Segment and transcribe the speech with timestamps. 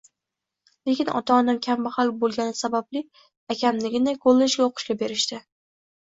[0.89, 3.03] Lekin ota-onam kambagʻal boʻlgani sababli
[3.57, 5.45] akamnigina kollejga oʻqishga berishdi…